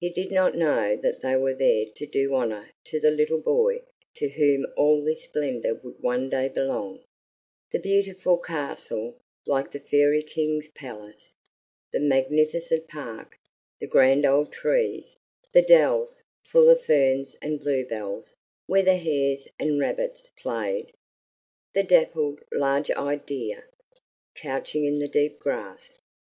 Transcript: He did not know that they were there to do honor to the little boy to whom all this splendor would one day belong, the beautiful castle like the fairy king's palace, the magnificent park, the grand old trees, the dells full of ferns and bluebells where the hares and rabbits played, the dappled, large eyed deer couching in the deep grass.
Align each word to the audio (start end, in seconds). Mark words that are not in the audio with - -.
He 0.00 0.08
did 0.08 0.32
not 0.32 0.54
know 0.56 0.96
that 0.96 1.20
they 1.20 1.36
were 1.36 1.52
there 1.52 1.84
to 1.96 2.06
do 2.06 2.34
honor 2.34 2.70
to 2.86 2.98
the 2.98 3.10
little 3.10 3.36
boy 3.42 3.82
to 4.14 4.28
whom 4.30 4.66
all 4.78 5.02
this 5.04 5.24
splendor 5.24 5.74
would 5.74 6.00
one 6.02 6.30
day 6.30 6.48
belong, 6.48 7.04
the 7.70 7.78
beautiful 7.78 8.38
castle 8.38 9.20
like 9.44 9.70
the 9.70 9.78
fairy 9.80 10.22
king's 10.22 10.68
palace, 10.68 11.34
the 11.92 12.00
magnificent 12.00 12.88
park, 12.88 13.36
the 13.78 13.86
grand 13.86 14.24
old 14.24 14.50
trees, 14.52 15.18
the 15.52 15.60
dells 15.60 16.22
full 16.46 16.70
of 16.70 16.80
ferns 16.82 17.36
and 17.42 17.60
bluebells 17.60 18.36
where 18.64 18.80
the 18.82 18.96
hares 18.96 19.48
and 19.58 19.78
rabbits 19.78 20.30
played, 20.38 20.94
the 21.74 21.82
dappled, 21.82 22.42
large 22.54 22.90
eyed 22.92 23.26
deer 23.26 23.68
couching 24.34 24.86
in 24.86 24.98
the 24.98 25.08
deep 25.08 25.38
grass. 25.38 25.92